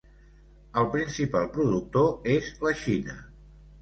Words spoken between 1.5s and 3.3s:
productor és la Xina.